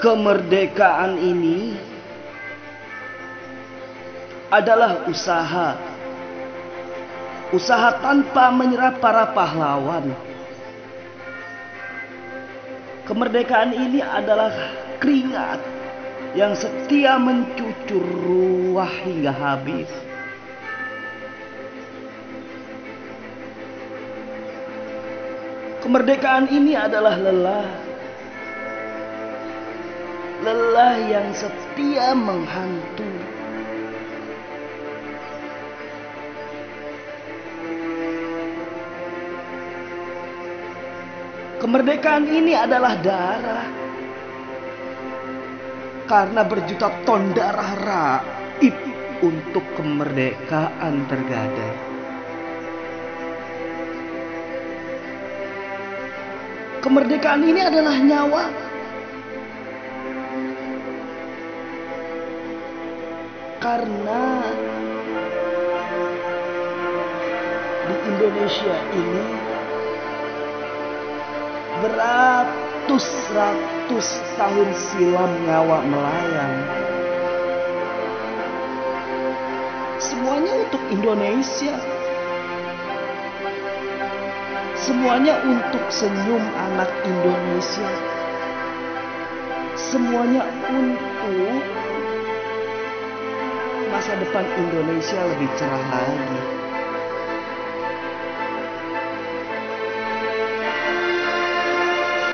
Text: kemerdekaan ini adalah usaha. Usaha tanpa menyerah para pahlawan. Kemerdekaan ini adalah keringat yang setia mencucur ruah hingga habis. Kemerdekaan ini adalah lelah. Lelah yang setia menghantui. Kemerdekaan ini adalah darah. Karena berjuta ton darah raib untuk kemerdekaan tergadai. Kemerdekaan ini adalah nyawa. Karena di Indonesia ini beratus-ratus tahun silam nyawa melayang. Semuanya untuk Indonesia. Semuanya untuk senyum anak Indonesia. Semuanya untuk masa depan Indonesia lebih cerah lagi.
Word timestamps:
kemerdekaan 0.00 1.20
ini 1.20 1.76
adalah 4.48 5.06
usaha. 5.06 5.76
Usaha 7.52 8.00
tanpa 8.00 8.48
menyerah 8.50 8.96
para 8.98 9.28
pahlawan. 9.36 10.10
Kemerdekaan 13.04 13.74
ini 13.74 14.00
adalah 14.00 14.54
keringat 15.02 15.60
yang 16.32 16.54
setia 16.54 17.18
mencucur 17.18 18.00
ruah 18.00 18.90
hingga 19.02 19.34
habis. 19.34 19.90
Kemerdekaan 25.82 26.46
ini 26.54 26.78
adalah 26.78 27.18
lelah. 27.18 27.89
Lelah 30.40 30.96
yang 31.04 31.28
setia 31.36 32.16
menghantui. 32.16 33.20
Kemerdekaan 41.60 42.24
ini 42.24 42.56
adalah 42.56 42.96
darah. 43.04 43.68
Karena 46.08 46.40
berjuta 46.40 46.88
ton 47.04 47.36
darah 47.36 47.72
raib 47.76 48.72
untuk 49.20 49.62
kemerdekaan 49.76 51.04
tergadai. 51.04 51.74
Kemerdekaan 56.80 57.44
ini 57.44 57.60
adalah 57.60 57.92
nyawa. 58.00 58.69
Karena 63.60 64.40
di 67.84 67.96
Indonesia 68.08 68.72
ini 68.96 69.24
beratus-ratus 71.84 74.08
tahun 74.40 74.68
silam 74.72 75.28
nyawa 75.44 75.84
melayang. 75.84 76.56
Semuanya 80.00 80.64
untuk 80.64 80.80
Indonesia. 80.88 81.76
Semuanya 84.72 85.36
untuk 85.44 85.84
senyum 85.92 86.40
anak 86.56 86.88
Indonesia. 87.04 87.92
Semuanya 89.76 90.48
untuk 90.72 91.60
masa 94.00 94.16
depan 94.16 94.48
Indonesia 94.56 95.28
lebih 95.28 95.44
cerah 95.60 95.84
lagi. 95.92 96.69